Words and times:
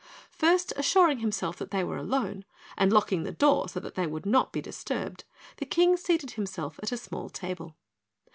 First 0.31 0.73
assuring 0.77 1.19
himself 1.19 1.57
that 1.57 1.69
they 1.69 1.83
were 1.83 1.95
alone 1.97 2.43
and 2.75 2.91
locking 2.91 3.21
the 3.21 3.31
door 3.31 3.69
so 3.69 3.79
they 3.79 4.07
would 4.07 4.25
not 4.25 4.51
be 4.51 4.59
disturbed, 4.59 5.25
the 5.57 5.65
King 5.67 5.95
seated 5.95 6.31
himself 6.31 6.79
at 6.81 6.91
a 6.91 6.97
small 6.97 7.29
table. 7.29 7.75